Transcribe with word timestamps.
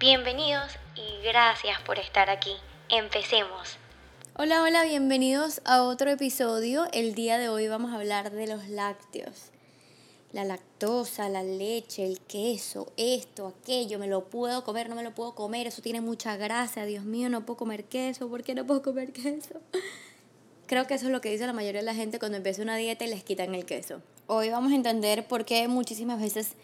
Bienvenidos 0.00 0.72
y 0.96 1.22
gracias 1.22 1.78
por 1.82 1.98
estar 1.98 2.30
aquí. 2.30 2.52
Empecemos. 2.88 3.76
Hola, 4.34 4.62
hola, 4.62 4.84
bienvenidos 4.84 5.60
a 5.66 5.82
otro 5.82 6.10
episodio. 6.10 6.86
El 6.94 7.14
día 7.14 7.36
de 7.36 7.50
hoy 7.50 7.68
vamos 7.68 7.92
a 7.92 7.96
hablar 7.96 8.30
de 8.30 8.46
los 8.46 8.66
lácteos. 8.68 9.50
La 10.32 10.44
lactosa, 10.44 11.28
la 11.28 11.42
leche, 11.42 12.02
el 12.06 12.18
queso, 12.18 12.90
esto, 12.96 13.48
aquello, 13.48 13.98
me 13.98 14.06
lo 14.06 14.24
puedo 14.24 14.64
comer, 14.64 14.88
no 14.88 14.94
me 14.94 15.02
lo 15.02 15.14
puedo 15.14 15.34
comer, 15.34 15.66
eso 15.66 15.82
tiene 15.82 16.00
mucha 16.00 16.34
grasa, 16.38 16.86
Dios 16.86 17.04
mío, 17.04 17.28
no 17.28 17.44
puedo 17.44 17.58
comer 17.58 17.84
queso, 17.84 18.26
¿por 18.30 18.42
qué 18.42 18.54
no 18.54 18.66
puedo 18.66 18.80
comer 18.80 19.12
queso? 19.12 19.60
Creo 20.66 20.86
que 20.86 20.94
eso 20.94 21.06
es 21.08 21.12
lo 21.12 21.20
que 21.20 21.30
dice 21.30 21.46
la 21.46 21.52
mayoría 21.52 21.82
de 21.82 21.86
la 21.86 21.94
gente 21.94 22.18
cuando 22.18 22.38
empieza 22.38 22.62
una 22.62 22.76
dieta 22.76 23.04
y 23.04 23.08
les 23.08 23.22
quitan 23.22 23.54
el 23.54 23.66
queso. 23.66 24.00
Hoy 24.28 24.48
vamos 24.48 24.72
a 24.72 24.76
entender 24.76 25.28
por 25.28 25.44
qué 25.44 25.68
muchísimas 25.68 26.22
veces 26.22 26.54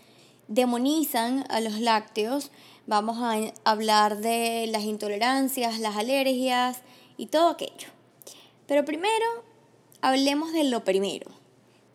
demonizan 0.49 1.45
a 1.49 1.61
los 1.61 1.81
lácteos 1.81 2.51
Vamos 2.89 3.19
a 3.19 3.53
hablar 3.65 4.19
de 4.19 4.69
las 4.69 4.85
intolerancias, 4.85 5.81
las 5.81 5.97
alergias 5.97 6.83
y 7.17 7.27
todo 7.27 7.49
aquello. 7.49 7.89
Pero 8.69 8.85
primero, 8.85 9.27
hablemos 10.03 10.53
de 10.53 10.63
lo 10.63 10.85
primero. 10.85 11.29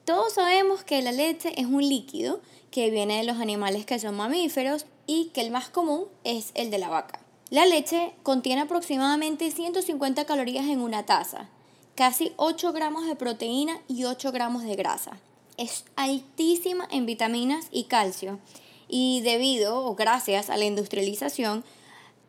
Todos 0.04 0.34
sabemos 0.34 0.84
que 0.84 1.02
la 1.02 1.14
leche 1.14 1.54
es 1.56 1.66
un 1.66 1.88
líquido 1.88 2.42
que 2.72 2.90
viene 2.90 3.20
de 3.20 3.24
los 3.24 3.38
animales 3.40 3.86
que 3.86 4.00
son 4.00 4.18
mamíferos 4.18 4.86
y 5.08 5.28
que 5.28 5.40
el 5.40 5.52
más 5.52 5.70
común 5.70 6.08
es 6.26 6.52
el 6.56 6.72
de 6.72 6.80
la 6.80 6.90
vaca. 6.90 7.22
La 7.50 7.66
leche 7.66 8.14
contiene 8.22 8.64
aproximadamente 8.64 9.50
150 9.50 10.26
calorías 10.26 10.66
en 10.66 10.82
una 10.82 11.06
taza, 11.06 11.48
casi 11.96 12.34
8 12.36 12.74
gramos 12.74 13.06
de 13.06 13.16
proteína 13.16 13.80
y 13.88 14.04
8 14.04 14.34
gramos 14.34 14.64
de 14.64 14.76
grasa. 14.76 15.22
Es 15.62 15.86
altísima 15.96 16.88
en 16.90 17.06
vitaminas 17.06 17.68
y 17.70 17.84
calcio 17.84 18.40
y 18.88 19.22
debido 19.22 19.86
o 19.86 19.94
gracias 19.94 20.50
a 20.50 20.58
la 20.58 20.66
industrialización 20.66 21.64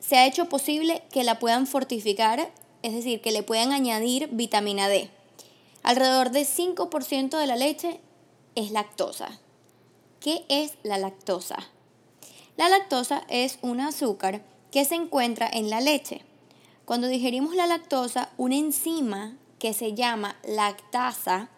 se 0.01 0.19
ha 0.19 0.27
hecho 0.27 0.51
posible 0.51 1.03
que 1.11 1.25
la 1.25 1.39
puedan 1.39 1.67
fortificar, 1.67 2.53
es 2.83 2.93
decir, 2.93 3.23
que 3.23 3.33
le 3.33 3.43
puedan 3.43 3.73
añadir 3.73 4.29
vitamina 4.33 4.87
D. 4.87 5.09
Alrededor 5.83 6.29
del 6.29 6.45
5% 6.45 7.39
de 7.39 7.47
la 7.47 7.57
leche 7.57 8.01
es 8.55 8.71
lactosa. 8.71 9.41
¿Qué 10.21 10.45
es 10.51 10.75
la 10.83 10.99
lactosa? 10.99 11.57
La 12.59 12.69
lactosa 12.69 13.25
es 13.31 13.59
un 13.63 13.81
azúcar 13.81 14.45
que 14.71 14.85
se 14.85 14.97
encuentra 14.97 15.49
en 15.51 15.71
la 15.71 15.81
leche. 15.81 16.21
Cuando 16.85 17.09
digerimos 17.09 17.57
la 17.57 17.67
lactosa, 17.67 18.29
una 18.37 18.57
enzima 18.57 19.39
que 19.59 19.73
se 19.73 19.95
llama 19.95 20.37
lactasa 20.45 21.49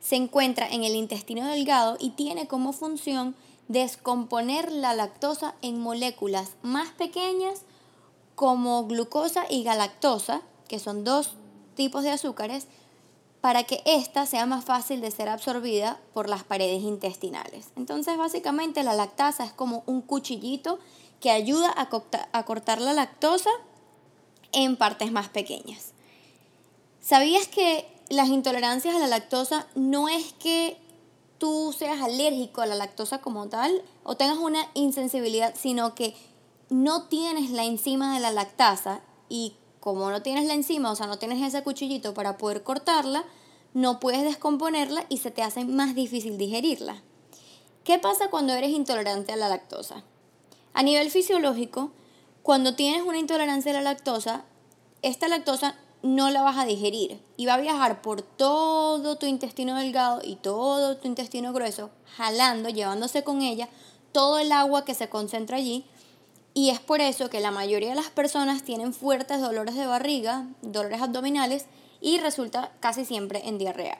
se 0.00 0.16
encuentra 0.16 0.68
en 0.68 0.84
el 0.84 0.94
intestino 0.94 1.46
delgado 1.46 1.96
y 1.98 2.10
tiene 2.10 2.46
como 2.46 2.72
función 2.72 3.34
descomponer 3.68 4.72
la 4.72 4.94
lactosa 4.94 5.54
en 5.62 5.80
moléculas 5.80 6.52
más 6.62 6.90
pequeñas 6.90 7.62
como 8.34 8.86
glucosa 8.86 9.44
y 9.50 9.64
galactosa, 9.64 10.42
que 10.68 10.78
son 10.78 11.04
dos 11.04 11.34
tipos 11.74 12.02
de 12.02 12.10
azúcares, 12.10 12.68
para 13.40 13.64
que 13.64 13.82
ésta 13.84 14.26
sea 14.26 14.46
más 14.46 14.64
fácil 14.64 15.00
de 15.00 15.10
ser 15.10 15.28
absorbida 15.28 16.00
por 16.12 16.28
las 16.28 16.44
paredes 16.44 16.82
intestinales. 16.82 17.70
Entonces, 17.76 18.16
básicamente 18.16 18.82
la 18.82 18.94
lactasa 18.94 19.44
es 19.44 19.52
como 19.52 19.82
un 19.86 20.02
cuchillito 20.02 20.78
que 21.20 21.30
ayuda 21.30 21.72
a, 21.76 21.88
a 22.32 22.44
cortar 22.44 22.80
la 22.80 22.92
lactosa 22.92 23.50
en 24.52 24.76
partes 24.76 25.12
más 25.12 25.28
pequeñas. 25.28 25.92
¿Sabías 27.00 27.48
que 27.48 27.86
las 28.10 28.28
intolerancias 28.28 28.94
a 28.94 28.98
la 28.98 29.06
lactosa 29.06 29.66
no 29.74 30.08
es 30.08 30.32
que 30.34 30.78
tú 31.38 31.74
seas 31.76 32.00
alérgico 32.00 32.60
a 32.60 32.66
la 32.66 32.74
lactosa 32.74 33.20
como 33.20 33.48
tal 33.48 33.82
o 34.02 34.16
tengas 34.16 34.38
una 34.38 34.66
insensibilidad, 34.74 35.54
sino 35.56 35.94
que 35.94 36.14
no 36.70 37.04
tienes 37.04 37.50
la 37.50 37.64
enzima 37.64 38.14
de 38.14 38.20
la 38.20 38.32
lactasa 38.32 39.00
y 39.28 39.54
como 39.80 40.10
no 40.10 40.22
tienes 40.22 40.46
la 40.46 40.54
enzima, 40.54 40.90
o 40.90 40.96
sea, 40.96 41.06
no 41.06 41.18
tienes 41.18 41.42
ese 41.42 41.62
cuchillito 41.62 42.14
para 42.14 42.36
poder 42.36 42.62
cortarla, 42.62 43.24
no 43.74 44.00
puedes 44.00 44.22
descomponerla 44.22 45.06
y 45.08 45.18
se 45.18 45.30
te 45.30 45.42
hace 45.42 45.64
más 45.64 45.94
difícil 45.94 46.36
digerirla. 46.36 47.02
¿Qué 47.84 47.98
pasa 47.98 48.28
cuando 48.28 48.52
eres 48.52 48.70
intolerante 48.70 49.32
a 49.32 49.36
la 49.36 49.48
lactosa? 49.48 50.02
A 50.74 50.82
nivel 50.82 51.10
fisiológico, 51.10 51.92
cuando 52.42 52.74
tienes 52.74 53.02
una 53.02 53.18
intolerancia 53.18 53.70
a 53.70 53.74
la 53.74 53.82
lactosa, 53.82 54.44
esta 55.02 55.28
lactosa 55.28 55.76
no 56.02 56.30
la 56.30 56.42
vas 56.42 56.56
a 56.58 56.64
digerir 56.64 57.20
y 57.36 57.46
va 57.46 57.54
a 57.54 57.60
viajar 57.60 58.02
por 58.02 58.22
todo 58.22 59.16
tu 59.16 59.26
intestino 59.26 59.76
delgado 59.76 60.20
y 60.22 60.36
todo 60.36 60.96
tu 60.96 61.08
intestino 61.08 61.52
grueso, 61.52 61.90
jalando, 62.16 62.68
llevándose 62.68 63.24
con 63.24 63.42
ella 63.42 63.68
todo 64.12 64.38
el 64.38 64.52
agua 64.52 64.84
que 64.84 64.94
se 64.94 65.08
concentra 65.08 65.56
allí. 65.56 65.84
Y 66.54 66.70
es 66.70 66.80
por 66.80 67.00
eso 67.00 67.30
que 67.30 67.40
la 67.40 67.50
mayoría 67.50 67.90
de 67.90 67.94
las 67.94 68.10
personas 68.10 68.62
tienen 68.62 68.92
fuertes 68.94 69.40
dolores 69.40 69.74
de 69.74 69.86
barriga, 69.86 70.46
dolores 70.62 71.02
abdominales 71.02 71.66
y 72.00 72.18
resulta 72.18 72.72
casi 72.80 73.04
siempre 73.04 73.46
en 73.46 73.58
diarrea. 73.58 73.98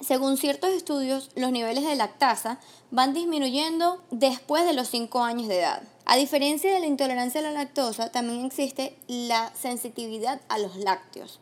Según 0.00 0.36
ciertos 0.36 0.70
estudios, 0.70 1.30
los 1.34 1.52
niveles 1.52 1.84
de 1.84 1.96
lactasa 1.96 2.60
van 2.90 3.14
disminuyendo 3.14 4.02
después 4.10 4.66
de 4.66 4.74
los 4.74 4.88
5 4.88 5.22
años 5.22 5.48
de 5.48 5.60
edad. 5.60 5.82
A 6.08 6.16
diferencia 6.16 6.72
de 6.72 6.78
la 6.78 6.86
intolerancia 6.86 7.40
a 7.40 7.42
la 7.42 7.50
lactosa, 7.50 8.12
también 8.12 8.44
existe 8.44 8.96
la 9.08 9.52
sensitividad 9.60 10.40
a 10.48 10.56
los 10.58 10.76
lácteos, 10.76 11.40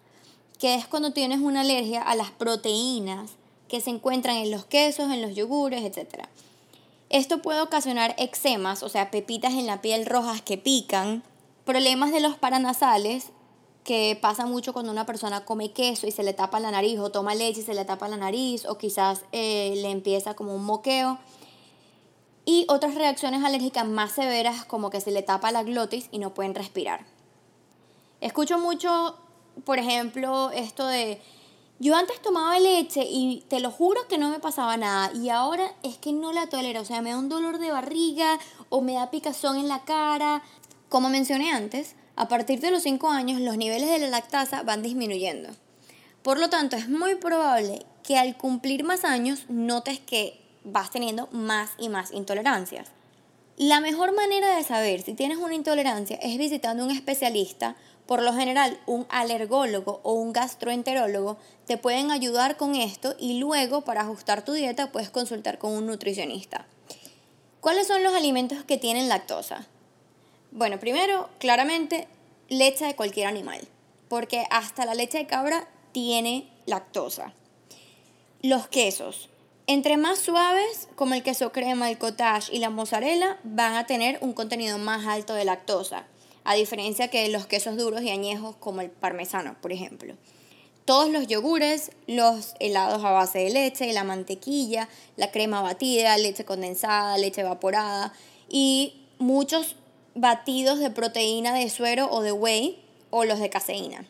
que 0.59 0.75
es 0.75 0.87
cuando 0.87 1.13
tienes 1.13 1.41
una 1.41 1.61
alergia 1.61 2.01
a 2.01 2.15
las 2.15 2.31
proteínas 2.31 3.33
que 3.69 3.83
se 3.83 3.91
encuentran 3.91 4.37
en 4.37 4.51
los 4.51 4.65
quesos, 4.65 5.13
en 5.13 5.21
los 5.21 5.35
yogures, 5.35 5.85
etc. 5.85 6.25
Esto 7.11 7.43
puede 7.43 7.61
ocasionar 7.61 8.15
eczemas, 8.17 8.83
o 8.83 8.89
sea, 8.89 9.11
pepitas 9.11 9.53
en 9.53 9.67
la 9.67 9.83
piel 9.83 10.07
rojas 10.07 10.41
que 10.41 10.57
pican, 10.57 11.23
problemas 11.67 12.11
de 12.11 12.21
los 12.21 12.39
paranasales, 12.39 13.33
que 13.85 14.19
pasa 14.19 14.47
mucho 14.47 14.73
cuando 14.73 14.93
una 14.93 15.05
persona 15.05 15.45
come 15.45 15.73
queso 15.73 16.07
y 16.07 16.11
se 16.11 16.23
le 16.23 16.33
tapa 16.33 16.59
la 16.59 16.71
nariz, 16.71 16.99
o 17.01 17.11
toma 17.11 17.35
leche 17.35 17.61
y 17.61 17.65
se 17.65 17.75
le 17.75 17.85
tapa 17.85 18.09
la 18.09 18.17
nariz, 18.17 18.65
o 18.65 18.79
quizás 18.79 19.27
eh, 19.33 19.75
le 19.77 19.91
empieza 19.91 20.33
como 20.33 20.55
un 20.55 20.65
moqueo 20.65 21.19
y 22.45 22.67
otras 22.69 22.95
reacciones 22.95 23.45
alérgicas 23.45 23.87
más 23.87 24.13
severas 24.13 24.65
como 24.65 24.91
que 24.91 25.01
se 25.01 25.11
le 25.11 25.23
tapa 25.23 25.53
la 25.53 25.63
glotis 25.63 26.09
y 26.11 26.19
no 26.19 26.35
pueden 26.35 26.55
respirar. 26.55 27.07
Escucho 28.21 28.59
mucho, 28.59 29.17
por 29.65 29.79
ejemplo, 29.79 30.51
esto 30.51 30.87
de, 30.87 31.21
yo 31.79 31.97
antes 31.97 32.21
tomaba 32.23 32.59
leche 32.59 33.05
y 33.09 33.45
te 33.49 33.61
lo 33.61 33.71
juro 33.71 34.07
que 34.09 34.19
no 34.19 34.31
me 34.31 34.41
pasaba 34.41 34.77
nada 34.77 35.11
y 35.15 35.29
ahora 35.29 35.73
es 35.83 35.99
que 35.99 36.13
no 36.13 36.33
la 36.33 36.47
tolero, 36.49 36.83
o 36.83 36.85
sea, 36.85 37.03
me 37.03 37.11
da 37.11 37.19
un 37.19 37.29
dolor 37.29 37.59
de 37.59 37.71
barriga 37.71 38.39
o 38.69 38.81
me 38.81 38.95
da 38.95 39.11
picazón 39.11 39.57
en 39.57 39.69
la 39.69 39.85
cara. 39.85 40.43
Como 40.89 41.09
mencioné 41.09 41.51
antes, 41.51 41.97
a 42.17 42.29
partir 42.29 42.61
de 42.61 42.71
los 42.71 42.83
5 42.83 43.09
años 43.09 43.41
los 43.41 43.57
niveles 43.57 43.91
de 43.91 43.99
la 43.99 44.09
lactasa 44.09 44.63
van 44.63 44.83
disminuyendo. 44.83 45.51
Por 46.23 46.39
lo 46.39 46.49
tanto, 46.49 46.77
es 46.77 46.89
muy 46.89 47.17
probable 47.17 47.85
que 48.03 48.17
al 48.17 48.37
cumplir 48.37 48.85
más 48.85 49.05
años 49.05 49.45
notes 49.49 49.99
que 49.99 50.44
vas 50.65 50.91
teniendo 50.91 51.29
más 51.31 51.71
y 51.79 51.89
más 51.89 52.13
intolerancias. 52.13 52.89
La 53.57 53.81
mejor 53.81 54.13
manera 54.15 54.57
de 54.57 54.65
saber 54.65 55.03
si 55.03 55.15
tienes 55.15 55.39
una 55.39 55.55
intolerancia 55.55 56.17
es 56.17 56.37
visitando 56.39 56.85
un 56.85 56.91
especialista. 56.91 57.77
Por 58.05 58.21
lo 58.21 58.35
general, 58.35 58.81
un 58.87 59.07
alergólogo 59.11 60.01
o 60.03 60.15
un 60.15 60.33
gastroenterólogo 60.33 61.39
te 61.67 61.79
pueden 61.79 62.11
ayudar 62.11 62.57
con 62.57 62.75
esto 62.75 63.15
y 63.19 63.39
luego 63.39 63.83
para 63.83 64.01
ajustar 64.01 64.45
tu 64.45 64.53
dieta 64.53 64.91
puedes 64.91 65.11
consultar 65.11 65.59
con 65.59 65.73
un 65.73 65.87
nutricionista. 65.87 66.67
¿Cuáles 67.61 67.87
son 67.87 68.03
los 68.03 68.13
alimentos 68.13 68.65
que 68.65 68.77
tienen 68.77 69.09
lactosa? 69.09 69.67
Bueno, 70.51 70.79
primero, 70.81 71.31
claramente, 71.39 72.09
leche 72.49 72.85
de 72.85 72.97
cualquier 72.97 73.27
animal, 73.27 73.61
porque 74.09 74.45
hasta 74.51 74.85
la 74.85 74.95
leche 74.95 75.19
de 75.19 75.27
cabra 75.27 75.67
tiene 75.93 76.51
lactosa. 76.67 77.33
Los 78.43 78.67
quesos, 78.69 79.31
entre 79.67 79.97
más 79.97 80.19
suaves, 80.19 80.89
como 80.95 81.15
el 81.15 81.23
queso 81.23 81.51
crema, 81.51 81.91
el 81.91 81.97
cottage 81.99 82.55
y 82.55 82.59
la 82.59 82.69
mozzarella, 82.69 83.39
van 83.45 83.75
a 83.75 83.87
tener 83.87 84.19
un 84.21 84.35
contenido 84.35 84.77
más 84.77 85.07
alto 85.07 85.33
de 85.33 85.47
lactosa, 85.47 86.07
a 86.45 86.55
diferencia 86.55 87.09
que 87.09 87.29
los 87.31 87.47
quesos 87.47 87.79
duros 87.79 88.03
y 88.03 88.11
añejos 88.11 88.57
como 88.57 88.83
el 88.83 88.91
parmesano, 88.91 89.57
por 89.63 89.73
ejemplo. 89.73 90.15
Todos 90.85 91.09
los 91.09 91.27
yogures, 91.29 91.93
los 92.07 92.55
helados 92.61 93.03
a 93.05 93.11
base 93.11 93.39
de 93.39 93.51
leche, 93.51 93.91
la 93.95 94.05
mantequilla, 94.05 94.91
la 95.17 95.31
crema 95.31 95.63
batida, 95.63 96.19
leche 96.19 96.45
condensada, 96.45 97.17
leche 97.17 97.41
evaporada 97.41 98.13
y 98.51 99.07
muchos 99.19 99.77
batidos 100.15 100.79
de 100.79 100.91
proteína 100.91 101.55
de 101.55 101.71
suero 101.71 102.11
o 102.11 102.21
de 102.21 102.33
whey 102.33 102.85
o 103.09 103.25
los 103.25 103.39
de 103.39 103.49
caseína. 103.49 104.07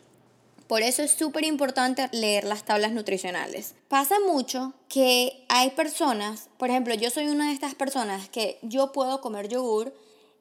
Por 0.66 0.82
eso 0.82 1.02
es 1.02 1.10
súper 1.10 1.44
importante 1.44 2.08
leer 2.12 2.44
las 2.44 2.64
tablas 2.64 2.92
nutricionales. 2.92 3.74
Pasa 3.88 4.16
mucho 4.26 4.72
que 4.88 5.44
hay 5.48 5.70
personas, 5.70 6.48
por 6.56 6.70
ejemplo, 6.70 6.94
yo 6.94 7.10
soy 7.10 7.26
una 7.26 7.48
de 7.48 7.52
estas 7.52 7.74
personas 7.74 8.28
que 8.30 8.58
yo 8.62 8.92
puedo 8.92 9.20
comer 9.20 9.48
yogur 9.48 9.94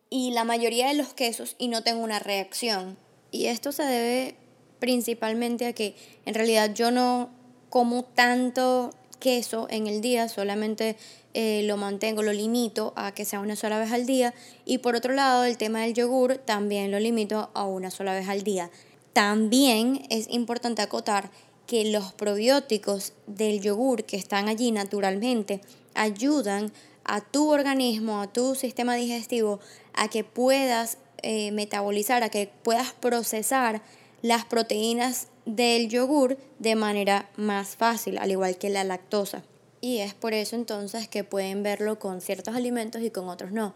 y 0.10 0.32
la 0.32 0.46
mayoría 0.46 0.88
de 0.88 0.94
los 0.94 1.14
quesos 1.14 1.56
y 1.58 1.68
no 1.68 1.84
tengo 1.84 2.04
una 2.04 2.20
reacción. 2.20 2.98
Y 3.32 3.48
esto 3.48 3.72
se 3.72 3.84
debe 3.84 4.36
principalmente 4.80 5.66
a 5.66 5.74
que 5.74 5.96
en 6.26 6.34
realidad 6.34 6.74
yo 6.74 6.92
no 6.92 7.30
como 7.70 8.04
tanto 8.04 8.92
queso 9.20 9.68
en 9.70 9.88
el 9.88 10.02
día, 10.02 10.30
solamente 10.30 10.98
eh, 11.34 11.64
lo 11.64 11.78
mantengo, 11.78 12.22
lo 12.22 12.34
limito 12.34 12.94
a 12.96 13.14
que 13.14 13.26
sea 13.26 13.40
una 13.40 13.56
sola 13.56 13.80
vez 13.80 13.92
al 13.92 14.06
día. 14.06 14.34
Y 14.66 14.80
por 14.80 14.96
otro 14.96 15.14
lado, 15.14 15.46
el 15.46 15.58
tema 15.58 15.82
del 15.82 15.94
yogur 15.94 16.38
también 16.38 16.92
lo 16.92 17.00
limito 17.00 17.50
a 17.54 17.66
una 17.66 17.90
sola 17.90 18.14
vez 18.14 18.30
al 18.30 18.44
día. 18.44 18.70
También 19.14 20.06
es 20.10 20.28
importante 20.30 20.82
acotar 20.82 21.30
que 21.68 21.86
los 21.86 22.14
probióticos 22.14 23.14
del 23.28 23.62
yogur 23.62 24.04
que 24.04 24.18
están 24.18 24.50
allí 24.50 24.72
naturalmente 24.72 25.62
ayudan 25.94 26.72
a 27.04 27.22
tu 27.22 27.50
organismo, 27.50 28.22
a 28.22 28.32
tu 28.32 28.56
sistema 28.56 28.96
digestivo, 28.96 29.60
a 29.94 30.08
que 30.08 30.24
puedas 30.24 30.98
eh, 31.22 31.52
metabolizar, 31.52 32.24
a 32.24 32.30
que 32.30 32.50
puedas 32.64 32.94
procesar 32.94 33.82
las 34.22 34.46
proteínas 34.46 35.28
del 35.46 35.90
yogur 35.90 36.38
de 36.60 36.76
manera 36.76 37.30
más 37.36 37.76
fácil, 37.76 38.18
al 38.18 38.32
igual 38.32 38.58
que 38.58 38.70
la 38.70 38.84
lactosa. 38.84 39.44
Y 39.82 40.00
es 40.00 40.14
por 40.14 40.34
eso 40.34 40.56
entonces 40.56 41.08
que 41.08 41.24
pueden 41.24 41.62
verlo 41.62 42.00
con 42.00 42.22
ciertos 42.22 42.56
alimentos 42.56 43.02
y 43.02 43.10
con 43.10 43.28
otros 43.28 43.52
no. 43.52 43.74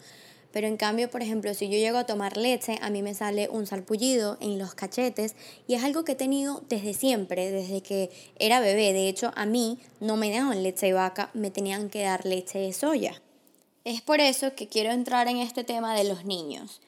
Pero 0.58 0.66
en 0.66 0.78
cambio, 0.78 1.08
por 1.08 1.22
ejemplo, 1.22 1.54
si 1.54 1.70
yo 1.70 1.78
llego 1.78 2.00
a 2.00 2.08
tomar 2.08 2.36
leche, 2.36 2.80
a 2.82 2.90
mí 2.90 3.04
me 3.04 3.14
sale 3.14 3.48
un 3.48 3.68
salpullido 3.68 4.38
en 4.40 4.58
los 4.58 4.74
cachetes 4.74 5.36
y 5.68 5.76
es 5.76 5.84
algo 5.84 6.04
que 6.04 6.14
he 6.14 6.16
tenido 6.16 6.64
desde 6.68 6.96
siempre, 6.96 7.52
desde 7.52 7.82
que 7.82 8.10
era 8.40 8.60
bebé. 8.60 8.92
De 8.92 9.08
hecho, 9.08 9.32
a 9.36 9.46
mí 9.46 9.78
no 10.00 10.18
me 10.18 10.32
daban 10.32 10.64
leche 10.64 10.88
de 10.88 10.94
vaca, 10.94 11.30
me 11.36 11.52
tenían 11.52 11.92
que 11.92 12.02
dar 12.02 12.26
leche 12.26 12.58
de 12.58 12.74
soya. 12.74 13.22
Es 13.84 14.02
por 14.02 14.20
eso 14.20 14.56
que 14.56 14.68
quiero 14.68 14.90
entrar 14.90 15.28
en 15.28 15.38
este 15.38 15.64
tema 15.64 15.96
de 15.96 16.06
los 16.06 16.26
niños. 16.26 16.82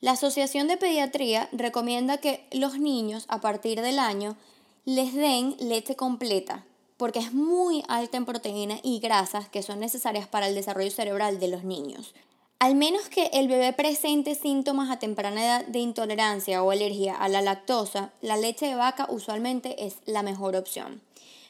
La 0.00 0.12
Asociación 0.12 0.66
de 0.66 0.78
Pediatría 0.78 1.50
recomienda 1.52 2.16
que 2.16 2.46
los 2.50 2.78
niños 2.78 3.26
a 3.28 3.42
partir 3.42 3.82
del 3.82 3.98
año 3.98 4.38
les 4.86 5.12
den 5.12 5.54
leche 5.60 5.96
completa, 5.96 6.64
porque 6.96 7.18
es 7.18 7.34
muy 7.34 7.84
alta 7.88 8.16
en 8.16 8.24
proteínas 8.24 8.80
y 8.82 9.00
grasas 9.00 9.50
que 9.50 9.62
son 9.62 9.80
necesarias 9.80 10.26
para 10.26 10.48
el 10.48 10.54
desarrollo 10.54 10.90
cerebral 10.90 11.40
de 11.40 11.48
los 11.48 11.62
niños. 11.62 12.14
Al 12.62 12.76
menos 12.76 13.08
que 13.08 13.28
el 13.32 13.48
bebé 13.48 13.72
presente 13.72 14.36
síntomas 14.36 14.88
a 14.88 15.00
temprana 15.00 15.44
edad 15.44 15.66
de 15.66 15.80
intolerancia 15.80 16.62
o 16.62 16.70
alergia 16.70 17.16
a 17.16 17.28
la 17.28 17.42
lactosa, 17.42 18.12
la 18.20 18.36
leche 18.36 18.66
de 18.66 18.76
vaca 18.76 19.08
usualmente 19.10 19.84
es 19.84 19.96
la 20.06 20.22
mejor 20.22 20.54
opción. 20.54 21.02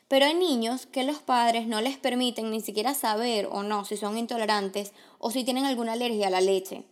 Pero 0.08 0.24
hay 0.24 0.32
niños 0.32 0.86
que 0.86 1.04
los 1.04 1.18
padres 1.18 1.66
no 1.66 1.82
les 1.82 1.98
permiten 1.98 2.50
ni 2.50 2.62
siquiera 2.62 2.94
saber 2.94 3.46
o 3.52 3.62
no 3.62 3.84
si 3.84 3.98
son 3.98 4.16
intolerantes 4.16 4.92
o 5.18 5.30
si 5.30 5.44
tienen 5.44 5.66
alguna 5.66 5.92
alergia 5.92 6.28
a 6.28 6.30
la 6.30 6.40
leche. 6.40 6.82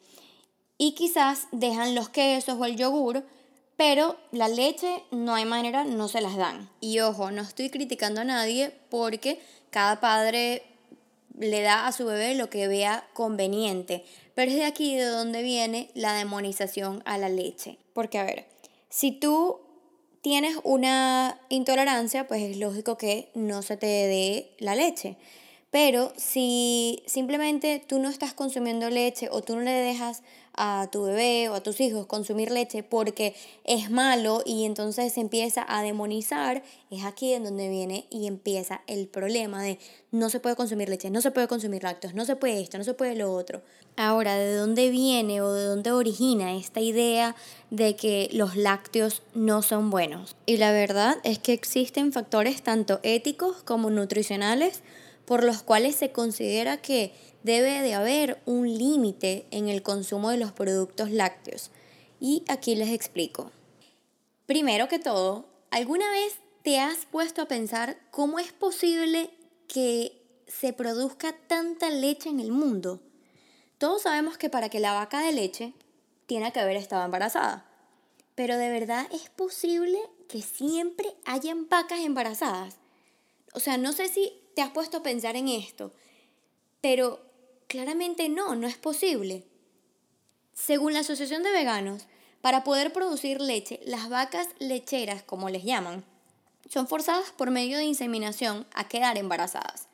Y 0.77 0.93
quizás 0.93 1.49
dejan 1.51 1.95
los 1.95 2.11
quesos 2.11 2.59
o 2.61 2.65
el 2.67 2.77
yogur, 2.77 3.25
pero 3.79 4.19
la 4.33 4.49
leche 4.49 5.03
no 5.11 5.35
hay 5.35 5.47
manera, 5.47 5.85
no 5.85 6.09
se 6.09 6.21
las 6.21 6.37
dan. 6.37 6.69
Y 6.83 7.01
ojo, 7.01 7.31
no 7.31 7.41
estoy 7.41 7.71
criticando 7.71 8.21
a 8.21 8.25
nadie 8.25 8.71
porque 8.91 9.41
cada 9.71 9.99
padre 9.99 10.70
le 11.41 11.63
da 11.63 11.87
a 11.87 11.93
su 11.93 12.05
bebé 12.05 12.35
lo 12.35 12.51
que 12.51 12.69
vea 12.69 13.09
conveniente. 13.15 14.05
Pero 14.35 14.51
es 14.51 14.57
de 14.57 14.65
aquí 14.65 14.95
de 14.95 15.07
donde 15.07 15.43
viene 15.43 15.91
la 15.95 16.15
demonización 16.15 17.03
a 17.05 17.19
la 17.19 17.29
leche. 17.29 17.79
Porque, 17.93 18.19
a 18.19 18.25
ver, 18.25 18.47
si 18.89 19.11
tú 19.11 19.61
tienes 20.23 20.57
una 20.63 21.41
intolerancia, 21.49 22.29
pues 22.29 22.43
es 22.43 22.57
lógico 22.59 22.97
que 22.97 23.31
no 23.35 23.63
se 23.63 23.77
te 23.77 23.87
dé 23.87 24.55
la 24.59 24.75
leche. 24.75 25.17
Pero 25.71 26.13
si 26.17 27.03
simplemente 27.07 27.85
tú 27.87 28.01
no 28.01 28.09
estás 28.09 28.35
consumiendo 28.35 28.91
leche 28.91 29.29
o 29.31 29.41
tú 29.41 29.55
no 29.55 29.63
le 29.63 29.71
dejas 29.71 30.23
a 30.53 30.89
tu 30.91 31.05
bebé 31.05 31.49
o 31.49 31.55
a 31.55 31.63
tus 31.63 31.81
hijos 31.81 32.07
consumir 32.07 32.51
leche 32.51 32.83
porque 32.83 33.37
es 33.65 33.89
malo 33.89 34.43
y 34.45 34.65
entonces 34.65 35.13
se 35.13 35.21
empieza 35.21 35.65
a 35.69 35.83
demonizar, 35.83 36.65
es 36.91 37.05
aquí 37.05 37.33
en 37.35 37.45
donde 37.45 37.69
viene 37.69 38.07
y 38.11 38.27
empieza 38.27 38.83
el 38.89 39.07
problema 39.07 39.63
de 39.63 39.79
no 40.11 40.29
se 40.29 40.41
puede 40.41 40.57
consumir 40.57 40.89
leche, 40.89 41.09
no 41.09 41.21
se 41.21 41.31
puede 41.31 41.47
consumir 41.47 41.85
lácteos, 41.85 42.15
no 42.15 42.25
se 42.25 42.35
puede 42.35 42.61
esto, 42.61 42.77
no 42.77 42.85
se 42.85 42.95
puede 42.95 43.15
lo 43.15 43.33
otro. 43.33 43.63
Ahora, 43.97 44.35
¿de 44.35 44.55
dónde 44.55 44.91
viene 44.91 45.41
o 45.41 45.53
de 45.53 45.65
dónde 45.65 45.93
origina 45.93 46.57
esta 46.57 46.81
idea 46.81 47.37
de 47.71 47.95
que 47.95 48.29
los 48.33 48.57
lácteos 48.57 49.23
no 49.35 49.63
son 49.63 49.91
buenos? 49.91 50.35
Y 50.47 50.57
la 50.57 50.73
verdad 50.73 51.19
es 51.23 51.39
que 51.39 51.53
existen 51.53 52.13
factores 52.13 52.63
tanto 52.63 52.99
éticos 53.05 53.63
como 53.63 53.89
nutricionales 53.89 54.83
por 55.31 55.45
los 55.45 55.63
cuales 55.63 55.95
se 55.95 56.11
considera 56.11 56.79
que 56.79 57.15
debe 57.45 57.83
de 57.83 57.95
haber 57.95 58.43
un 58.47 58.67
límite 58.67 59.47
en 59.53 59.69
el 59.69 59.81
consumo 59.81 60.31
de 60.31 60.39
los 60.39 60.51
productos 60.51 61.13
lácteos. 61.13 61.71
Y 62.19 62.43
aquí 62.49 62.75
les 62.75 62.89
explico. 62.89 63.53
Primero 64.47 64.89
que 64.89 64.99
todo, 64.99 65.47
¿alguna 65.71 66.11
vez 66.11 66.41
te 66.65 66.81
has 66.81 67.07
puesto 67.07 67.43
a 67.43 67.47
pensar 67.47 67.97
cómo 68.11 68.41
es 68.41 68.53
posible 68.53 69.31
que 69.69 70.21
se 70.49 70.73
produzca 70.73 71.33
tanta 71.47 71.91
leche 71.91 72.29
en 72.29 72.41
el 72.41 72.51
mundo? 72.51 73.01
Todos 73.79 74.03
sabemos 74.03 74.37
que 74.37 74.51
para 74.51 74.69
que 74.69 74.81
la 74.81 74.95
vaca 74.95 75.21
de 75.21 75.31
leche 75.31 75.75
tiene 76.27 76.53
que 76.53 76.59
haber 76.59 76.77
estado 76.77 77.05
embarazada. 77.05 77.71
Pero 78.35 78.57
de 78.57 78.69
verdad 78.69 79.07
es 79.13 79.31
posible 79.31 80.01
que 80.29 80.43
siempre 80.43 81.07
hayan 81.25 81.69
vacas 81.69 82.01
embarazadas. 82.01 82.79
O 83.55 83.61
sea, 83.61 83.79
no 83.79 83.93
sé 83.93 84.09
si 84.09 84.40
te 84.55 84.63
has 84.63 84.71
puesto 84.71 84.99
a 84.99 85.03
pensar 85.03 85.37
en 85.37 85.49
esto, 85.49 85.93
pero 86.81 87.21
claramente 87.69 88.29
no, 88.29 88.55
no 88.57 88.67
es 88.67 88.77
posible. 88.77 89.45
Según 90.53 90.93
la 90.93 91.01
Asociación 91.01 91.43
de 91.43 91.53
Veganos, 91.53 92.07
para 92.41 92.65
poder 92.65 92.93
producir 92.93 93.41
leche, 93.41 93.81
las 93.85 94.09
vacas 94.09 94.49
lecheras, 94.59 95.23
como 95.23 95.51
les 95.51 95.65
llaman, 95.65 96.05
son 96.69 96.87
forzadas 96.87 97.31
por 97.33 97.51
medio 97.51 97.79
de 97.79 97.85
inseminación 97.85 98.67
a 98.75 98.89
quedar 98.89 99.19
embarazadas. 99.19 99.89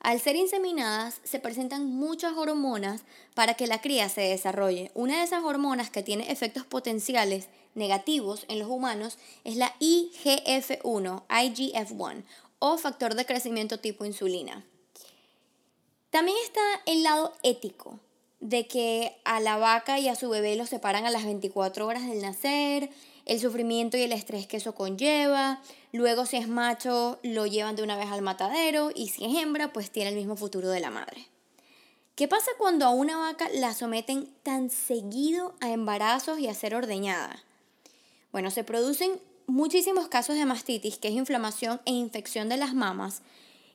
Al 0.00 0.20
ser 0.20 0.34
inseminadas, 0.34 1.20
se 1.22 1.38
presentan 1.38 1.86
muchas 1.86 2.36
hormonas 2.36 3.02
para 3.34 3.54
que 3.54 3.68
la 3.68 3.80
cría 3.80 4.08
se 4.08 4.22
desarrolle. 4.22 4.90
Una 4.94 5.18
de 5.18 5.24
esas 5.24 5.44
hormonas 5.44 5.90
que 5.90 6.02
tiene 6.02 6.32
efectos 6.32 6.66
potenciales 6.66 7.48
negativos 7.76 8.44
en 8.48 8.58
los 8.58 8.68
humanos 8.68 9.16
es 9.44 9.56
la 9.56 9.72
IGF-1, 9.78 11.22
IGF-1, 11.28 12.24
o 12.64 12.78
factor 12.78 13.16
de 13.16 13.26
crecimiento 13.26 13.80
tipo 13.80 14.04
insulina. 14.04 14.64
También 16.10 16.36
está 16.44 16.60
el 16.86 17.02
lado 17.02 17.32
ético, 17.42 17.98
de 18.38 18.68
que 18.68 19.16
a 19.24 19.40
la 19.40 19.56
vaca 19.56 19.98
y 19.98 20.06
a 20.06 20.14
su 20.14 20.28
bebé 20.28 20.54
los 20.54 20.68
separan 20.68 21.04
a 21.04 21.10
las 21.10 21.24
24 21.24 21.84
horas 21.84 22.06
del 22.06 22.22
nacer, 22.22 22.90
el 23.26 23.40
sufrimiento 23.40 23.96
y 23.96 24.02
el 24.02 24.12
estrés 24.12 24.46
que 24.46 24.58
eso 24.58 24.76
conlleva, 24.76 25.60
luego 25.90 26.24
si 26.24 26.36
es 26.36 26.46
macho 26.46 27.18
lo 27.24 27.46
llevan 27.46 27.74
de 27.74 27.82
una 27.82 27.96
vez 27.96 28.12
al 28.12 28.22
matadero 28.22 28.92
y 28.94 29.08
si 29.08 29.24
es 29.24 29.42
hembra 29.42 29.72
pues 29.72 29.90
tiene 29.90 30.10
el 30.10 30.16
mismo 30.16 30.36
futuro 30.36 30.68
de 30.68 30.78
la 30.78 30.90
madre. 30.90 31.26
¿Qué 32.14 32.28
pasa 32.28 32.52
cuando 32.58 32.84
a 32.84 32.90
una 32.90 33.16
vaca 33.16 33.48
la 33.54 33.74
someten 33.74 34.32
tan 34.44 34.70
seguido 34.70 35.56
a 35.60 35.72
embarazos 35.72 36.38
y 36.38 36.46
a 36.46 36.54
ser 36.54 36.76
ordeñada? 36.76 37.42
Bueno, 38.30 38.52
se 38.52 38.62
producen 38.62 39.20
muchísimos 39.46 40.08
casos 40.08 40.36
de 40.36 40.46
mastitis, 40.46 40.98
que 40.98 41.08
es 41.08 41.14
inflamación 41.14 41.80
e 41.84 41.92
infección 41.92 42.48
de 42.48 42.56
las 42.56 42.74
mamas, 42.74 43.22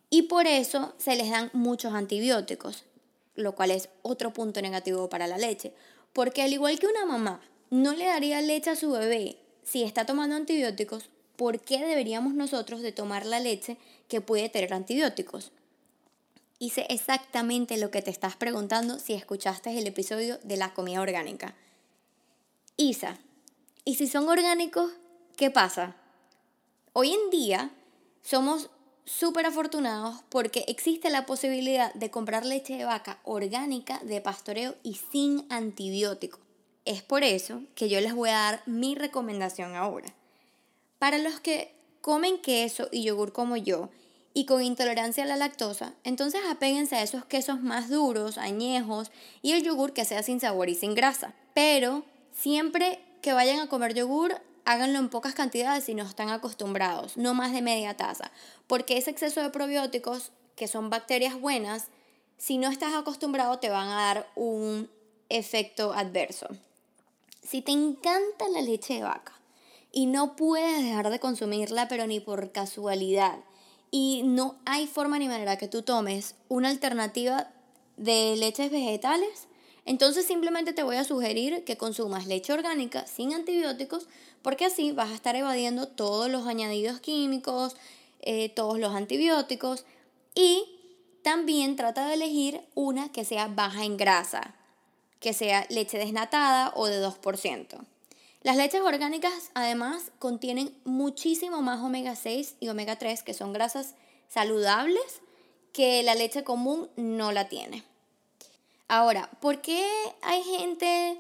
y 0.10 0.24
por 0.24 0.48
eso 0.48 0.94
se 0.98 1.16
les 1.16 1.30
dan 1.30 1.50
muchos 1.54 1.94
antibióticos, 1.94 2.84
lo 3.36 3.56
cual 3.56 3.72
es 3.72 3.90
otro 4.02 4.34
punto 4.34 4.62
negativo 4.62 5.10
para 5.10 5.28
la 5.28 5.38
leche, 5.38 5.74
porque 6.14 6.42
al 6.42 6.54
igual 6.54 6.80
que 6.80 6.88
una 6.88 7.06
mamá 7.06 7.42
no 7.70 7.94
le 7.94 8.06
daría 8.06 8.42
leche 8.42 8.70
a 8.70 8.76
su 8.76 8.92
bebé 8.92 9.38
si 9.68 9.84
está 9.84 10.06
tomando 10.06 10.38
antibióticos, 10.38 11.10
¿por 11.36 11.60
qué 11.60 11.86
deberíamos 11.86 12.34
nosotros 12.34 12.82
de 12.82 12.94
tomar 12.94 13.26
la 13.26 13.42
leche 13.42 13.78
que 14.08 14.22
puede 14.22 14.48
tener 14.48 14.74
antibióticos? 14.74 15.52
Hice 16.58 16.88
exactamente 16.90 17.78
lo 17.78 17.92
que 17.92 18.02
te 18.02 18.10
estás 18.10 18.38
preguntando 18.38 18.98
si 18.98 19.14
escuchaste 19.14 19.78
el 19.78 19.86
episodio 19.86 20.40
de 20.44 20.56
la 20.56 20.74
comida 20.74 21.02
orgánica. 21.02 21.54
Isa, 22.78 23.20
¿y 23.84 23.96
si 23.96 24.08
son 24.08 24.30
orgánicos, 24.30 24.94
¿Qué 25.38 25.52
pasa? 25.52 25.96
Hoy 26.94 27.14
en 27.14 27.30
día 27.30 27.70
somos 28.24 28.72
súper 29.06 29.46
afortunados 29.46 30.24
porque 30.30 30.66
existe 30.68 31.12
la 31.12 31.28
posibilidad 31.28 31.94
de 31.94 32.10
comprar 32.10 32.44
leche 32.44 32.76
de 32.76 32.86
vaca 32.86 33.20
orgánica 33.24 34.00
de 34.00 34.20
pastoreo 34.20 34.74
y 34.82 34.96
sin 34.96 35.46
antibiótico. 35.52 36.40
Es 36.86 37.04
por 37.04 37.24
eso 37.24 37.62
que 37.76 37.88
yo 37.88 38.02
les 38.02 38.16
voy 38.16 38.30
a 38.30 38.40
dar 38.40 38.64
mi 38.66 38.96
recomendación 38.96 39.76
ahora. 39.76 40.12
Para 40.98 41.20
los 41.20 41.40
que 41.40 41.72
comen 42.02 42.42
queso 42.42 42.90
y 42.92 43.04
yogur 43.04 43.32
como 43.32 43.58
yo 43.58 43.92
y 44.34 44.48
con 44.48 44.64
intolerancia 44.64 45.24
a 45.24 45.28
la 45.28 45.38
lactosa, 45.38 45.94
entonces 46.04 46.42
apéguense 46.50 46.96
a 46.96 47.04
esos 47.04 47.26
quesos 47.26 47.62
más 47.62 47.92
duros, 47.92 48.40
añejos 48.40 49.12
y 49.44 49.52
el 49.52 49.62
yogur 49.62 49.94
que 49.94 50.04
sea 50.04 50.24
sin 50.24 50.40
sabor 50.40 50.68
y 50.70 50.74
sin 50.74 50.96
grasa. 50.96 51.36
pero 51.54 52.06
siempre 52.32 53.00
que 53.22 53.34
vayan 53.34 53.60
a 53.60 53.68
comer 53.68 53.94
yogur, 53.94 54.42
háganlo 54.68 55.00
en 55.00 55.08
pocas 55.08 55.34
cantidades 55.34 55.86
si 55.86 55.94
no 55.94 56.04
están 56.04 56.30
acostumbrados, 56.30 57.16
no 57.16 57.34
más 57.34 57.54
de 57.54 57.62
media 57.62 57.96
taza, 57.96 58.32
porque 58.68 58.98
ese 58.98 59.12
exceso 59.12 59.42
de 59.42 59.50
probióticos, 59.50 60.32
que 60.58 60.68
son 60.68 60.90
bacterias 60.90 61.40
buenas, 61.40 61.88
si 62.38 62.58
no 62.58 62.70
estás 62.70 62.94
acostumbrado 62.94 63.60
te 63.60 63.70
van 63.70 63.88
a 63.88 63.96
dar 63.96 64.30
un 64.36 64.90
efecto 65.30 65.94
adverso. 65.94 66.48
Si 67.42 67.62
te 67.62 67.72
encanta 67.72 68.50
la 68.52 68.62
leche 68.62 68.96
de 68.96 69.04
vaca 69.04 69.32
y 69.94 70.06
no 70.06 70.36
puedes 70.36 70.84
dejar 70.84 71.10
de 71.12 71.22
consumirla, 71.22 71.88
pero 71.88 72.06
ni 72.06 72.20
por 72.20 72.52
casualidad, 72.52 73.40
y 73.90 74.24
no 74.26 74.58
hay 74.66 74.86
forma 74.86 75.18
ni 75.18 75.30
manera 75.30 75.58
que 75.58 75.70
tú 75.70 75.82
tomes 75.82 76.36
una 76.50 76.68
alternativa 76.68 77.48
de 77.96 78.36
leches 78.36 78.70
vegetales, 78.70 79.47
entonces 79.88 80.26
simplemente 80.26 80.74
te 80.74 80.84
voy 80.84 80.98
a 80.98 81.06
sugerir 81.06 81.64
que 81.64 81.78
consumas 81.78 82.28
leche 82.28 82.52
orgánica 82.52 83.08
sin 83.08 83.34
antibióticos, 83.34 84.08
porque 84.42 84.66
así 84.66 84.92
vas 84.92 85.12
a 85.12 85.16
estar 85.16 85.38
evadiendo 85.38 85.88
todos 85.88 86.30
los 86.30 86.46
añadidos 86.46 87.00
químicos, 87.00 87.78
eh, 88.20 88.50
todos 88.50 88.80
los 88.80 88.94
antibióticos 88.94 89.86
y 90.36 90.66
también 91.24 91.78
trata 91.78 92.06
de 92.06 92.16
elegir 92.16 92.60
una 92.76 93.14
que 93.14 93.24
sea 93.24 93.48
baja 93.48 93.86
en 93.86 93.96
grasa, 93.96 94.56
que 95.22 95.32
sea 95.32 95.66
leche 95.70 95.98
desnatada 95.98 96.74
o 96.76 96.88
de 96.88 97.02
2%. 97.02 97.86
Las 98.44 98.58
leches 98.58 98.82
orgánicas 98.82 99.52
además 99.54 100.12
contienen 100.20 100.78
muchísimo 100.84 101.62
más 101.62 101.80
omega 101.80 102.18
6 102.18 102.56
y 102.60 102.68
omega 102.68 102.98
3, 102.98 103.24
que 103.24 103.34
son 103.34 103.54
grasas 103.54 103.96
saludables, 104.28 105.22
que 105.72 106.04
la 106.04 106.14
leche 106.14 106.44
común 106.44 106.90
no 106.98 107.32
la 107.32 107.48
tiene. 107.48 107.86
Ahora, 108.90 109.30
¿por 109.42 109.62
qué 109.62 109.86
hay 110.22 110.44
gente 110.44 111.20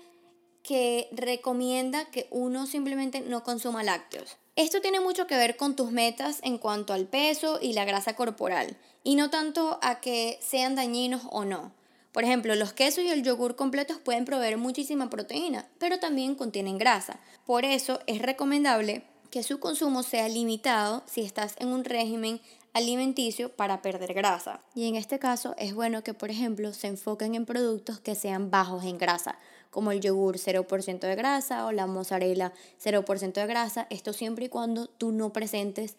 que 0.64 1.10
recomienda 1.12 2.06
que 2.06 2.28
uno 2.32 2.66
simplemente 2.66 3.20
no 3.20 3.44
consuma 3.44 3.84
lácteos? 3.84 4.38
Esto 4.56 4.82
tiene 4.82 5.02
mucho 5.02 5.28
que 5.28 5.36
ver 5.36 5.58
con 5.58 5.76
tus 5.76 5.92
metas 5.92 6.40
en 6.44 6.58
cuanto 6.58 6.94
al 6.94 7.08
peso 7.08 7.60
y 7.62 7.74
la 7.74 7.84
grasa 7.84 8.16
corporal, 8.16 8.78
y 9.04 9.16
no 9.16 9.30
tanto 9.30 9.80
a 9.82 10.00
que 10.00 10.40
sean 10.42 10.76
dañinos 10.76 11.24
o 11.30 11.44
no. 11.44 11.74
Por 12.14 12.24
ejemplo, 12.24 12.56
los 12.56 12.72
quesos 12.72 13.04
y 13.04 13.10
el 13.10 13.22
yogur 13.22 13.58
completos 13.58 13.98
pueden 13.98 14.24
proveer 14.24 14.58
muchísima 14.58 15.10
proteína, 15.10 15.68
pero 15.78 16.00
también 16.00 16.36
contienen 16.36 16.78
grasa. 16.78 17.20
Por 17.46 17.66
eso 17.66 18.00
es 18.08 18.22
recomendable 18.22 19.04
que 19.30 19.44
su 19.44 19.60
consumo 19.60 20.04
sea 20.04 20.30
limitado 20.30 21.04
si 21.06 21.22
estás 21.22 21.56
en 21.60 21.68
un 21.68 21.84
régimen 21.84 22.42
alimenticio 22.78 23.50
para 23.50 23.82
perder 23.82 24.14
grasa. 24.14 24.62
Y 24.74 24.88
en 24.88 24.96
este 24.96 25.20
caso 25.20 25.56
es 25.58 25.74
bueno 25.74 26.04
que, 26.04 26.14
por 26.14 26.30
ejemplo, 26.30 26.74
se 26.74 26.88
enfoquen 26.88 27.36
en 27.36 27.46
productos 27.46 28.00
que 28.00 28.16
sean 28.16 28.50
bajos 28.50 28.84
en 28.84 28.98
grasa, 28.98 29.38
como 29.70 29.92
el 29.92 30.02
yogur 30.02 30.38
0% 30.38 31.00
de 31.00 31.16
grasa 31.16 31.66
o 31.66 31.72
la 31.72 31.88
mozzarella 31.88 32.54
0% 32.84 33.34
de 33.34 33.48
grasa, 33.48 33.88
esto 33.90 34.14
siempre 34.14 34.46
y 34.46 34.50
cuando 34.50 34.88
tú 34.88 35.12
no 35.12 35.34
presentes 35.34 35.96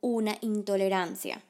una 0.00 0.36
intolerancia. 0.40 1.42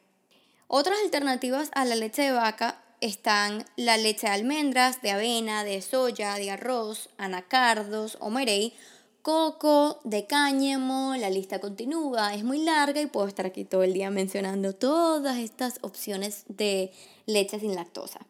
Otras 0.66 0.98
alternativas 1.04 1.70
a 1.74 1.84
la 1.84 1.94
leche 1.94 2.22
de 2.22 2.32
vaca 2.32 2.82
están 3.00 3.64
la 3.76 3.96
leche 3.96 4.26
de 4.26 4.32
almendras, 4.32 5.02
de 5.02 5.10
avena, 5.10 5.64
de 5.64 5.82
soya, 5.82 6.34
de 6.36 6.50
arroz, 6.50 7.10
anacardos 7.18 8.16
o 8.20 8.30
merey, 8.30 8.74
coco, 9.22 10.00
de 10.02 10.26
cáñamo, 10.26 11.14
la 11.16 11.30
lista 11.30 11.60
continúa, 11.60 12.34
es 12.34 12.42
muy 12.42 12.64
larga 12.64 13.00
y 13.00 13.06
puedo 13.06 13.28
estar 13.28 13.46
aquí 13.46 13.64
todo 13.64 13.84
el 13.84 13.92
día 13.92 14.10
mencionando 14.10 14.74
todas 14.74 15.38
estas 15.38 15.78
opciones 15.82 16.44
de 16.48 16.90
leche 17.26 17.60
sin 17.60 17.76
lactosa. 17.76 18.26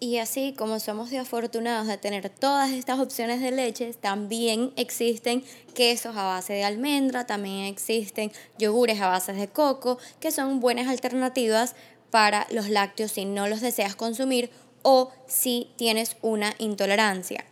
Y 0.00 0.18
así 0.18 0.52
como 0.52 0.80
somos 0.80 1.08
de 1.08 1.18
afortunados 1.18 1.86
de 1.86 1.96
tener 1.96 2.28
todas 2.28 2.72
estas 2.72 3.00
opciones 3.00 3.40
de 3.40 3.52
leche, 3.52 3.94
también 3.94 4.74
existen 4.76 5.42
quesos 5.72 6.14
a 6.14 6.24
base 6.24 6.52
de 6.52 6.64
almendra, 6.64 7.26
también 7.26 7.64
existen 7.64 8.30
yogures 8.58 9.00
a 9.00 9.08
base 9.08 9.32
de 9.32 9.48
coco, 9.48 9.96
que 10.20 10.30
son 10.30 10.60
buenas 10.60 10.88
alternativas 10.88 11.74
para 12.10 12.46
los 12.50 12.68
lácteos 12.68 13.12
si 13.12 13.24
no 13.24 13.48
los 13.48 13.62
deseas 13.62 13.96
consumir 13.96 14.50
o 14.82 15.10
si 15.26 15.70
tienes 15.76 16.18
una 16.20 16.54
intolerancia. 16.58 17.46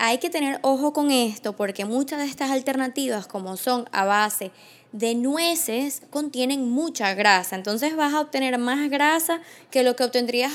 Hay 0.00 0.18
que 0.18 0.30
tener 0.30 0.60
ojo 0.62 0.92
con 0.92 1.10
esto 1.10 1.56
porque 1.56 1.84
muchas 1.84 2.20
de 2.20 2.26
estas 2.26 2.52
alternativas, 2.52 3.26
como 3.26 3.56
son 3.56 3.88
a 3.90 4.04
base 4.04 4.52
de 4.92 5.16
nueces, 5.16 6.02
contienen 6.10 6.70
mucha 6.70 7.14
grasa. 7.14 7.56
Entonces 7.56 7.96
vas 7.96 8.14
a 8.14 8.20
obtener 8.20 8.56
más 8.58 8.88
grasa 8.90 9.40
que 9.72 9.82
lo 9.82 9.96
que 9.96 10.04
obtendrías 10.04 10.52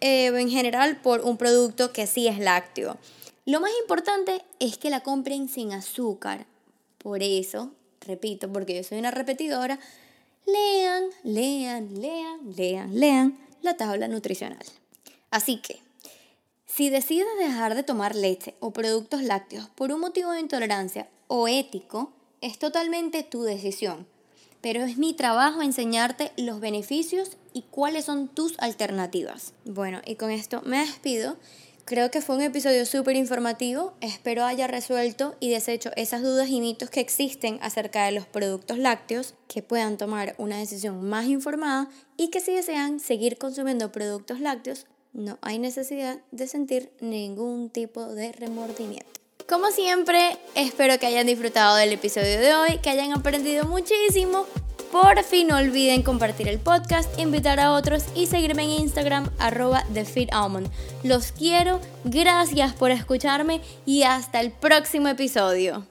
eh, 0.00 0.26
en 0.26 0.48
general 0.48 0.96
por 0.96 1.20
un 1.20 1.36
producto 1.36 1.92
que 1.92 2.06
sí 2.06 2.26
es 2.26 2.38
lácteo. 2.38 2.96
Lo 3.44 3.60
más 3.60 3.70
importante 3.82 4.42
es 4.60 4.78
que 4.78 4.88
la 4.88 5.00
compren 5.00 5.50
sin 5.50 5.72
azúcar. 5.72 6.46
Por 6.96 7.22
eso, 7.22 7.72
repito, 8.00 8.50
porque 8.50 8.74
yo 8.76 8.82
soy 8.82 8.98
una 8.98 9.10
repetidora, 9.10 9.78
lean, 10.46 11.04
lean, 11.22 12.00
lean, 12.00 12.56
lean, 12.56 12.98
lean 12.98 13.38
la 13.60 13.76
tabla 13.76 14.08
nutricional. 14.08 14.64
Así 15.30 15.58
que, 15.58 15.85
si 16.76 16.90
decides 16.90 17.38
dejar 17.38 17.74
de 17.74 17.82
tomar 17.82 18.14
leche 18.14 18.54
o 18.60 18.70
productos 18.70 19.22
lácteos 19.22 19.70
por 19.70 19.92
un 19.92 20.00
motivo 20.00 20.32
de 20.32 20.40
intolerancia 20.40 21.08
o 21.26 21.48
ético, 21.48 22.12
es 22.42 22.58
totalmente 22.58 23.22
tu 23.22 23.44
decisión. 23.44 24.06
Pero 24.60 24.84
es 24.84 24.98
mi 24.98 25.14
trabajo 25.14 25.62
enseñarte 25.62 26.32
los 26.36 26.60
beneficios 26.60 27.38
y 27.54 27.62
cuáles 27.62 28.04
son 28.04 28.28
tus 28.28 28.58
alternativas. 28.58 29.54
Bueno, 29.64 30.02
y 30.04 30.16
con 30.16 30.30
esto 30.30 30.60
me 30.66 30.80
despido. 30.80 31.38
Creo 31.86 32.10
que 32.10 32.20
fue 32.20 32.36
un 32.36 32.42
episodio 32.42 32.84
súper 32.84 33.16
informativo. 33.16 33.94
Espero 34.02 34.44
haya 34.44 34.66
resuelto 34.66 35.34
y 35.40 35.48
deshecho 35.48 35.92
esas 35.96 36.20
dudas 36.20 36.50
y 36.50 36.60
mitos 36.60 36.90
que 36.90 37.00
existen 37.00 37.58
acerca 37.62 38.04
de 38.04 38.12
los 38.12 38.26
productos 38.26 38.76
lácteos, 38.76 39.32
que 39.48 39.62
puedan 39.62 39.96
tomar 39.96 40.34
una 40.36 40.58
decisión 40.58 41.08
más 41.08 41.24
informada 41.24 41.88
y 42.18 42.28
que 42.28 42.40
si 42.40 42.52
desean 42.52 43.00
seguir 43.00 43.38
consumiendo 43.38 43.92
productos 43.92 44.40
lácteos, 44.40 44.84
no 45.16 45.38
hay 45.42 45.58
necesidad 45.58 46.18
de 46.30 46.46
sentir 46.46 46.92
ningún 47.00 47.70
tipo 47.70 48.06
de 48.06 48.32
remordimiento. 48.32 49.06
Como 49.48 49.70
siempre, 49.70 50.36
espero 50.54 50.98
que 50.98 51.06
hayan 51.06 51.26
disfrutado 51.26 51.76
del 51.76 51.92
episodio 51.92 52.38
de 52.38 52.54
hoy, 52.54 52.78
que 52.78 52.90
hayan 52.90 53.12
aprendido 53.12 53.64
muchísimo 53.64 54.46
por 54.92 55.22
fin 55.24 55.48
no 55.48 55.56
olviden 55.56 56.02
compartir 56.02 56.48
el 56.48 56.58
podcast, 56.58 57.18
invitar 57.18 57.60
a 57.60 57.72
otros 57.72 58.04
y 58.14 58.26
seguirme 58.26 58.64
en 58.64 58.82
Instagram 58.82 59.28
arroba 59.38 59.84
TheFitAlmond. 59.92 60.70
Los 61.02 61.32
quiero, 61.32 61.80
gracias 62.04 62.72
por 62.72 62.90
escucharme 62.90 63.60
y 63.84 64.04
hasta 64.04 64.40
el 64.40 64.52
próximo 64.52 65.08
episodio. 65.08 65.84